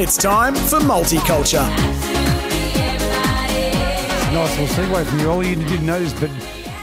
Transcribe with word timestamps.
It's 0.00 0.16
time 0.16 0.54
for 0.54 0.78
multiculture. 0.78 1.68
Nice 4.32 4.56
little 4.56 4.66
segue 4.76 5.06
from 5.06 5.18
you, 5.18 5.28
Ollie. 5.28 5.48
You 5.48 5.56
didn't 5.56 5.86
know 5.86 5.98
this, 5.98 6.12
but 6.20 6.30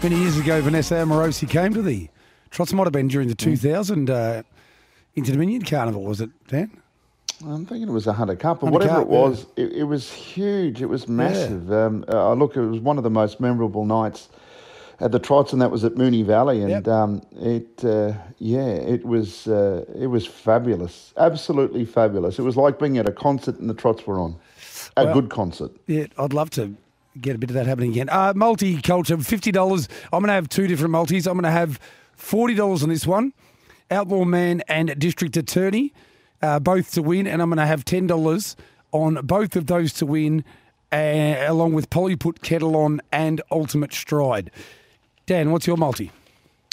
many 0.00 0.14
years 0.14 0.38
ago, 0.38 0.60
Vanessa 0.62 0.94
Amorosi 0.94 1.48
came 1.50 1.74
to 1.74 1.82
the 1.82 2.08
Trots. 2.50 2.72
Might 2.72 2.84
have 2.84 2.92
been 2.92 3.08
during 3.08 3.26
the 3.26 3.34
2000 3.34 4.08
uh, 4.08 4.44
Interdominion 5.16 5.68
Carnival, 5.68 6.04
was 6.04 6.20
it, 6.20 6.30
Dan? 6.46 6.70
I'm 7.44 7.66
thinking 7.66 7.88
it 7.88 7.92
was 7.92 8.06
a 8.06 8.12
Hunter 8.12 8.36
Cup, 8.36 8.60
but 8.60 8.66
Hunter 8.66 8.78
whatever 8.78 9.00
Cup, 9.00 9.08
it 9.08 9.10
was, 9.10 9.46
it, 9.56 9.72
it 9.72 9.84
was 9.84 10.08
huge. 10.12 10.80
It 10.80 10.86
was 10.86 11.08
massive. 11.08 11.72
Um, 11.72 12.04
uh, 12.06 12.32
look, 12.34 12.54
it 12.54 12.60
was 12.60 12.78
one 12.78 12.96
of 12.96 13.02
the 13.02 13.10
most 13.10 13.40
memorable 13.40 13.84
nights 13.84 14.28
at 15.00 15.12
the 15.12 15.18
Trots, 15.18 15.52
and 15.52 15.60
that 15.62 15.70
was 15.70 15.82
at 15.84 15.94
Moonee 15.94 16.24
Valley, 16.24 16.60
and 16.60 16.70
Yep. 16.70 16.88
um, 16.88 17.22
it, 17.40 17.84
uh, 17.84 18.12
yeah, 18.38 18.66
it 18.68 19.04
was, 19.04 19.46
uh, 19.46 19.84
it 19.98 20.08
was 20.08 20.26
fabulous, 20.26 21.12
absolutely 21.16 21.84
fabulous. 21.84 22.38
It 22.38 22.42
was 22.42 22.56
like 22.56 22.78
being 22.78 22.98
at 22.98 23.08
a 23.08 23.12
concert, 23.12 23.58
and 23.58 23.68
the 23.70 23.74
Trots 23.74 24.06
were 24.06 24.18
on, 24.20 24.36
a 24.96 25.04
Well- 25.06 25.14
good 25.14 25.30
concert. 25.30 25.72
Yeah, 25.86 26.06
I'd 26.18 26.32
love 26.34 26.50
to 26.50 26.74
get 27.20 27.34
a 27.34 27.38
bit 27.38 27.50
of 27.50 27.54
that 27.54 27.66
happening 27.66 27.90
again. 27.92 28.08
Uh, 28.10 28.32
multiculture, 28.34 29.24
fifty 29.24 29.50
dollars. 29.50 29.88
I'm 30.12 30.20
going 30.20 30.28
to 30.28 30.34
have 30.34 30.48
two 30.48 30.66
different 30.66 30.92
multis. 30.92 31.26
I'm 31.26 31.34
going 31.34 31.44
to 31.44 31.50
have 31.50 31.80
forty 32.14 32.54
dollars 32.54 32.82
on 32.82 32.88
this 32.90 33.06
one, 33.06 33.32
Outlaw 33.90 34.24
Man 34.24 34.62
and 34.68 34.96
District 34.98 35.36
Attorney, 35.36 35.92
uh, 36.42 36.60
both 36.60 36.92
to 36.92 37.02
win, 37.02 37.26
and 37.26 37.40
I'm 37.42 37.48
going 37.48 37.56
to 37.58 37.66
have 37.66 37.84
ten 37.84 38.06
dollars 38.06 38.54
on 38.92 39.14
both 39.24 39.56
of 39.56 39.66
those 39.66 39.92
to 39.94 40.06
win, 40.06 40.44
uh, 40.92 41.36
along 41.46 41.72
with 41.74 41.88
Polyput 41.90 42.42
Kettle 42.42 42.76
on 42.76 43.00
and 43.12 43.40
Ultimate 43.50 43.92
Stride. 43.92 44.50
Dan, 45.30 45.52
what's 45.52 45.64
your 45.64 45.76
multi? 45.76 46.10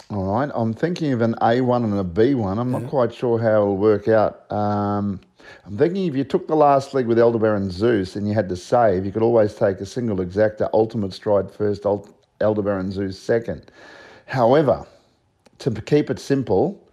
All 0.09 0.33
right, 0.33 0.50
I'm 0.52 0.73
thinking 0.73 1.13
of 1.13 1.22
an 1.22 1.36
A1 1.44 1.83
and 1.83 1.94
a 1.94 2.03
B1. 2.03 2.58
I'm 2.58 2.72
not 2.72 2.88
quite 2.88 3.13
sure 3.13 3.38
how 3.38 3.61
it'll 3.61 3.77
work 3.77 4.08
out. 4.08 4.52
Um, 4.52 5.19
I'm 5.67 5.77
thinking 5.77 6.08
if 6.08 6.16
you 6.16 6.23
took 6.23 6.47
the 6.47 6.55
last 6.55 6.95
leg 6.95 7.05
with 7.05 7.19
Elderbaron 7.19 7.69
Zeus 7.69 8.16
and 8.16 8.28
you 8.28 8.33
had 8.33 8.50
to 8.50 8.55
save, 8.55 9.05
you 9.05 9.11
could 9.11 9.22
always 9.22 9.53
take 9.53 9.80
a 9.80 9.85
single 9.85 10.17
exacta, 10.17 10.72
ultimate 10.73 11.13
stride 11.13 11.52
first, 11.52 11.85
Ult- 11.85 12.11
Elderbaron 12.39 12.91
Zeus 12.91 13.19
second. 13.19 13.72
However, 14.25 14.88
to 15.59 15.69
keep 15.69 16.09
it 16.09 16.17
simple, 16.17 16.83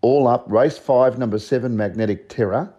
all 0.00 0.26
up, 0.26 0.46
race 0.50 0.78
five, 0.78 1.18
number 1.18 1.38
seven, 1.38 1.76
Magnetic 1.76 2.30
Terror. 2.30 2.72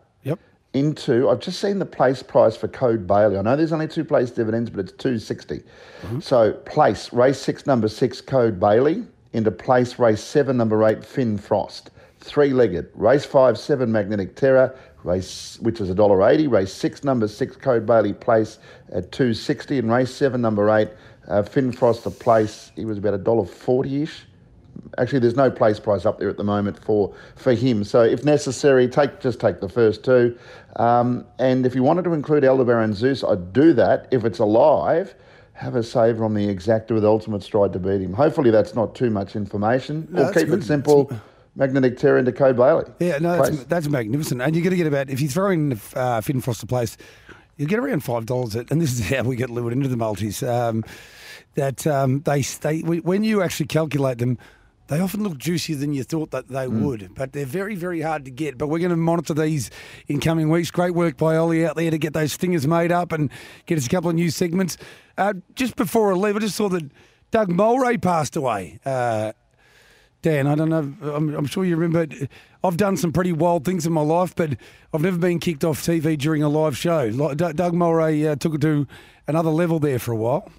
Into 0.75 1.29
I've 1.29 1.39
just 1.39 1.61
seen 1.61 1.79
the 1.79 1.85
place 1.85 2.21
price 2.21 2.57
for 2.57 2.67
Code 2.67 3.07
Bailey. 3.07 3.37
I 3.37 3.41
know 3.41 3.55
there's 3.55 3.71
only 3.71 3.87
two 3.87 4.03
place 4.03 4.29
dividends, 4.29 4.69
but 4.69 4.81
it's 4.81 4.91
two 4.91 5.17
So 6.21 6.51
place 6.51 7.13
race 7.13 7.39
six 7.39 7.65
number 7.65 7.87
six 7.87 8.19
Code 8.19 8.59
Bailey 8.59 9.05
into 9.31 9.51
place 9.51 9.97
race 9.97 10.21
seven 10.21 10.57
number 10.57 10.83
eight 10.83 11.03
Finn 11.03 11.37
Frost. 11.37 11.91
Three 12.19 12.49
legged 12.49 12.89
race 12.93 13.23
five 13.23 13.57
seven 13.57 13.91
Magnetic 13.91 14.35
Terror 14.35 14.77
race 15.03 15.57
which 15.61 15.79
is 15.79 15.89
a 15.89 15.95
dollar 15.95 16.27
eighty. 16.27 16.47
Race 16.47 16.73
six 16.73 17.05
number 17.05 17.27
six 17.29 17.55
Code 17.55 17.85
Bailey 17.85 18.13
place 18.13 18.59
at 18.91 19.11
two 19.13 19.33
sixty 19.33 19.79
and 19.79 19.89
race 19.89 20.13
seven 20.13 20.41
number 20.41 20.69
eight 20.69 20.89
uh, 21.29 21.41
Finn 21.41 21.71
Frost 21.71 22.03
the 22.03 22.11
place 22.11 22.73
he 22.75 22.83
was 22.83 22.97
about 22.97 23.13
a 23.13 23.17
dollar 23.17 23.45
forty 23.45 24.03
ish 24.03 24.25
actually 24.97 25.19
there's 25.19 25.35
no 25.35 25.49
place 25.51 25.79
price 25.79 26.05
up 26.05 26.19
there 26.19 26.29
at 26.29 26.37
the 26.37 26.43
moment 26.43 26.77
for 26.83 27.13
for 27.35 27.53
him 27.53 27.83
so 27.83 28.01
if 28.01 28.23
necessary 28.23 28.87
take 28.87 29.19
just 29.19 29.39
take 29.39 29.59
the 29.61 29.69
first 29.69 30.03
two 30.03 30.37
um, 30.77 31.25
and 31.39 31.65
if 31.65 31.75
you 31.75 31.83
wanted 31.83 32.03
to 32.03 32.13
include 32.13 32.43
Elderbaron 32.43 32.93
Zeus 32.93 33.23
I'd 33.23 33.53
do 33.53 33.73
that 33.73 34.07
if 34.11 34.23
it's 34.25 34.39
alive 34.39 35.15
have 35.53 35.75
a 35.75 35.83
saver 35.83 36.25
on 36.25 36.33
the 36.33 36.47
exacta 36.47 36.91
with 36.91 37.05
ultimate 37.05 37.43
stride 37.43 37.73
to 37.73 37.79
beat 37.79 38.01
him 38.01 38.13
hopefully 38.13 38.51
that's 38.51 38.75
not 38.75 38.95
too 38.95 39.09
much 39.09 39.35
information 39.35 40.07
No, 40.11 40.21
or 40.21 40.25
that's 40.25 40.37
keep 40.37 40.47
good. 40.49 40.59
it 40.59 40.65
simple 40.65 41.11
magnetic 41.55 41.97
terror 41.97 42.17
into 42.17 42.31
Code 42.31 42.57
Bailey 42.57 42.85
Yeah, 42.99 43.17
no, 43.19 43.41
that's, 43.41 43.63
that's 43.65 43.87
magnificent. 43.87 44.41
And 44.41 44.55
you're 44.55 44.63
going 44.63 44.71
to 44.71 44.77
get 44.77 44.87
about, 44.87 45.09
if 45.09 45.21
you 45.21 45.29
throw 45.29 45.51
in 45.51 45.79
uh, 45.95 46.19
Finn 46.19 46.41
Foster 46.41 46.65
Place, 46.65 46.97
you 47.55 47.65
get 47.65 47.79
around 47.79 48.03
$5. 48.03 48.71
And 48.71 48.81
this 48.81 48.99
is 48.99 49.09
how 49.09 49.23
we 49.23 49.37
get 49.37 49.49
lured 49.49 49.71
into 49.71 49.87
the 49.87 49.95
multis. 49.95 50.43
Um, 50.43 50.83
that 51.53 51.87
um, 51.87 52.19
they, 52.21 52.41
they, 52.41 52.79
when 52.81 53.23
you 53.23 53.41
actually 53.41 53.67
calculate 53.67 54.17
them, 54.17 54.37
they 54.87 54.99
often 54.99 55.23
look 55.23 55.37
juicier 55.37 55.75
than 55.75 55.93
you 55.93 56.03
thought 56.03 56.31
that 56.31 56.47
they 56.49 56.67
would, 56.67 57.15
but 57.15 57.33
they're 57.33 57.45
very, 57.45 57.75
very 57.75 58.01
hard 58.01 58.25
to 58.25 58.31
get. 58.31 58.57
But 58.57 58.67
we're 58.67 58.79
going 58.79 58.91
to 58.91 58.95
monitor 58.97 59.33
these 59.33 59.71
in 60.07 60.19
coming 60.19 60.49
weeks. 60.49 60.69
Great 60.71 60.93
work 60.93 61.17
by 61.17 61.35
Ollie 61.37 61.65
out 61.65 61.75
there 61.75 61.89
to 61.91 61.97
get 61.97 62.13
those 62.13 62.33
stingers 62.33 62.67
made 62.67 62.91
up 62.91 63.11
and 63.11 63.31
get 63.65 63.77
us 63.77 63.87
a 63.87 63.89
couple 63.89 64.09
of 64.09 64.15
new 64.15 64.29
segments. 64.29 64.77
Uh, 65.17 65.33
just 65.55 65.75
before 65.75 66.11
I 66.11 66.15
leave, 66.15 66.35
I 66.35 66.39
just 66.39 66.55
saw 66.55 66.69
that 66.69 66.83
Doug 67.31 67.49
Mulray 67.49 67.99
passed 68.01 68.35
away. 68.35 68.79
Uh, 68.85 69.31
Dan, 70.21 70.47
I 70.47 70.55
don't 70.55 70.69
know. 70.69 70.93
I'm, 71.13 71.35
I'm 71.35 71.45
sure 71.45 71.65
you 71.65 71.77
remember. 71.77 72.13
I've 72.63 72.77
done 72.77 72.97
some 72.97 73.11
pretty 73.11 73.31
wild 73.31 73.63
things 73.63 73.85
in 73.85 73.93
my 73.93 74.01
life, 74.01 74.35
but 74.35 74.57
I've 74.93 75.01
never 75.01 75.17
been 75.17 75.39
kicked 75.39 75.63
off 75.63 75.83
TV 75.83 76.17
during 76.17 76.41
a 76.41 76.49
live 76.49 76.75
show. 76.75 77.09
D- 77.11 77.53
Doug 77.53 77.73
Mulray 77.73 78.31
uh, 78.31 78.35
took 78.35 78.55
it 78.55 78.61
to 78.61 78.87
another 79.27 79.51
level 79.51 79.79
there 79.79 79.99
for 79.99 80.11
a 80.13 80.15
while. 80.15 80.51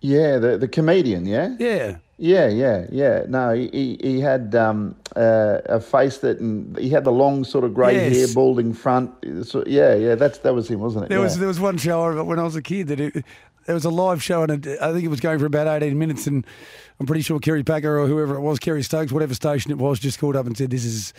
yeah 0.00 0.38
the, 0.38 0.58
the 0.58 0.68
comedian 0.68 1.24
yeah 1.26 1.56
Yeah. 1.58 1.96
Yeah, 2.16 2.48
yeah, 2.48 2.86
yeah. 2.90 3.24
No, 3.28 3.52
he, 3.52 3.68
he, 3.72 3.98
he 4.00 4.20
had 4.20 4.54
um, 4.54 4.94
uh, 5.16 5.58
a 5.66 5.80
face 5.80 6.18
that, 6.18 6.38
and 6.38 6.76
he 6.78 6.88
had 6.88 7.04
the 7.04 7.12
long 7.12 7.44
sort 7.44 7.64
of 7.64 7.74
grey 7.74 7.94
Yes. 7.94 8.16
hair, 8.16 8.34
balding 8.34 8.72
front. 8.72 9.12
So, 9.44 9.64
yeah, 9.66 9.94
yeah, 9.94 10.14
that's 10.14 10.38
that 10.38 10.54
was 10.54 10.68
him, 10.68 10.80
wasn't 10.80 11.06
it? 11.06 11.08
There 11.08 11.18
yeah. 11.18 11.24
was 11.24 11.38
there 11.38 11.48
was 11.48 11.58
one 11.58 11.76
show 11.76 12.02
I 12.02 12.22
when 12.22 12.38
I 12.38 12.44
was 12.44 12.54
a 12.56 12.62
kid 12.62 12.88
that 12.88 13.00
it, 13.00 13.24
there 13.66 13.74
was 13.74 13.84
a 13.84 13.90
live 13.90 14.22
show 14.22 14.42
and 14.42 14.66
it, 14.66 14.80
I 14.80 14.92
think 14.92 15.04
it 15.04 15.08
was 15.08 15.20
going 15.20 15.38
for 15.38 15.46
about 15.46 15.66
18 15.66 15.98
minutes 15.98 16.26
and 16.26 16.46
I'm 17.00 17.06
pretty 17.06 17.22
sure 17.22 17.40
Kerry 17.40 17.64
Packer 17.64 17.98
or 17.98 18.06
whoever 18.06 18.36
it 18.36 18.40
was, 18.40 18.58
Kerry 18.58 18.82
Stokes, 18.82 19.10
whatever 19.10 19.34
station 19.34 19.70
it 19.70 19.78
was, 19.78 19.98
just 19.98 20.18
called 20.18 20.36
up 20.36 20.46
and 20.46 20.56
said, 20.56 20.70
"This 20.70 20.84
is." 20.84 21.12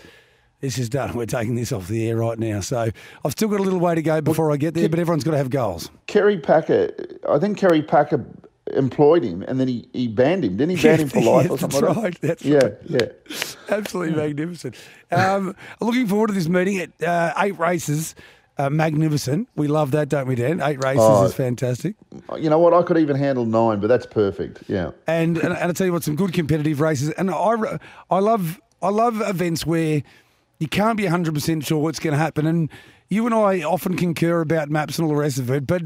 This 0.61 0.77
is 0.79 0.87
done. 0.89 1.13
We're 1.13 1.25
taking 1.25 1.55
this 1.55 1.73
off 1.73 1.89
the 1.89 2.07
air 2.07 2.15
right 2.15 2.39
now. 2.39 2.61
So 2.61 2.89
I've 3.25 3.31
still 3.33 3.49
got 3.49 3.59
a 3.59 3.63
little 3.63 3.77
way 3.79 3.93
to 3.93 4.01
go 4.01 4.21
before 4.21 4.51
I 4.53 4.57
get 4.57 4.73
there, 4.73 4.87
but 4.87 4.99
everyone's 4.99 5.25
got 5.25 5.31
to 5.31 5.37
have 5.37 5.49
goals. 5.49 5.91
Kerry 6.07 6.39
Packer. 6.39 6.91
I 7.29 7.37
think 7.39 7.57
Kerry 7.57 7.83
Packer 7.83 8.25
employed 8.73 9.23
him, 9.23 9.43
and 9.47 9.59
then 9.59 9.67
he, 9.67 9.87
he 9.93 10.07
banned 10.07 10.43
him. 10.43 10.57
Didn't 10.57 10.77
he 10.77 10.83
ban 10.83 10.99
him 11.01 11.09
for 11.09 11.21
life 11.21 11.49
or 11.51 11.57
something? 11.57 11.81
that's 11.81 11.97
right, 11.97 12.21
that's 12.21 12.45
yeah, 12.45 12.57
right. 12.57 12.73
yeah. 12.87 13.05
Absolutely 13.69 14.15
magnificent. 14.15 14.75
Um, 15.11 15.55
looking 15.81 16.07
forward 16.07 16.27
to 16.27 16.33
this 16.33 16.47
meeting. 16.47 16.79
At 16.79 17.03
uh, 17.03 17.33
eight 17.37 17.57
races, 17.59 18.15
uh, 18.57 18.69
magnificent. 18.69 19.47
We 19.55 19.67
love 19.67 19.91
that, 19.91 20.09
don't 20.09 20.27
we, 20.27 20.35
Dan? 20.35 20.61
Eight 20.61 20.83
races 20.83 21.03
Oh. 21.03 21.25
is 21.25 21.33
fantastic. 21.33 21.95
You 22.39 22.49
know 22.49 22.59
what? 22.59 22.73
I 22.73 22.81
could 22.83 22.97
even 22.97 23.15
handle 23.17 23.45
nine, 23.45 23.79
but 23.79 23.87
that's 23.87 24.05
perfect. 24.05 24.63
Yeah. 24.67 24.91
And, 25.07 25.37
and 25.37 25.53
and 25.53 25.69
I 25.69 25.71
tell 25.73 25.85
you 25.87 25.93
what, 25.93 26.03
some 26.03 26.15
good 26.15 26.33
competitive 26.33 26.79
races. 26.81 27.09
And 27.11 27.29
I 27.31 27.79
I 28.09 28.19
love 28.19 28.59
I 28.81 28.89
love 28.89 29.21
events 29.21 29.65
where 29.65 30.01
you 30.59 30.67
can't 30.67 30.97
be 30.97 31.05
hundred 31.05 31.33
percent 31.33 31.65
sure 31.65 31.79
what's 31.79 31.99
going 31.99 32.13
to 32.13 32.17
happen. 32.17 32.47
And 32.47 32.69
you 33.09 33.25
and 33.25 33.35
I 33.35 33.61
often 33.61 33.95
concur 33.97 34.41
about 34.41 34.69
maps 34.69 34.97
and 34.97 35.05
all 35.07 35.13
the 35.13 35.19
rest 35.19 35.37
of 35.37 35.51
it, 35.51 35.67
but 35.67 35.83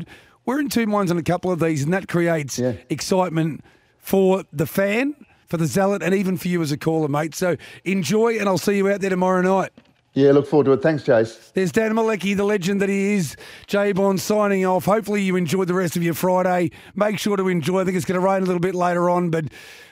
we're 0.50 0.60
in 0.60 0.68
two 0.68 0.88
minds 0.88 1.12
on 1.12 1.18
a 1.20 1.24
couple 1.24 1.52
of 1.52 1.60
these, 1.60 1.84
and 1.84 1.94
that 1.94 2.08
creates 2.08 2.58
Yeah. 2.58 2.74
excitement 2.90 3.64
for 4.00 4.44
the 4.52 4.66
fan, 4.66 5.14
for 5.48 5.58
the 5.58 5.68
zealot, 5.68 6.02
and 6.02 6.16
even 6.16 6.38
for 6.38 6.48
you 6.48 6.60
as 6.64 6.72
a 6.72 6.78
caller, 6.78 7.08
mate. 7.08 7.36
So 7.36 7.56
enjoy, 7.86 8.40
and 8.40 8.50
I'll 8.50 8.58
see 8.58 8.78
you 8.78 8.90
out 8.90 9.00
there 9.00 9.12
tomorrow 9.12 9.42
night. 9.44 9.70
Yeah, 10.16 10.32
look 10.32 10.48
forward 10.48 10.66
to 10.66 10.72
it. 10.74 10.82
Thanks, 10.82 11.04
Jace. 11.04 11.54
There's 11.54 11.72
Dan 11.72 11.94
Malecki, 11.94 12.36
the 12.36 12.44
legend 12.44 12.82
that 12.82 12.90
he 12.90 13.14
is. 13.14 13.36
Jay 13.68 13.92
Bond 13.92 14.20
signing 14.20 14.66
off. 14.66 14.86
Hopefully, 14.86 15.22
you 15.22 15.36
enjoyed 15.36 15.68
the 15.68 15.76
rest 15.76 15.96
of 15.96 16.02
your 16.02 16.16
Friday. 16.16 16.72
Make 16.96 17.20
sure 17.20 17.38
to 17.38 17.48
enjoy. 17.48 17.82
I 17.82 17.86
think 17.86 17.96
it's 17.96 18.08
going 18.08 18.20
to 18.20 18.26
rain 18.26 18.42
a 18.42 18.46
little 18.46 18.60
bit 18.60 18.74
later 18.74 19.08
on, 19.08 19.30
but 19.30 19.46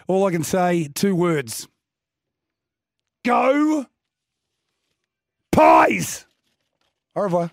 all 0.07 0.25
I 0.25 0.31
can 0.31 0.43
say 0.43 0.89
two 0.95 1.15
words 1.15 1.67
Go 3.23 3.85
Pies! 5.51 6.25
Au 7.15 7.21
revoir. 7.21 7.51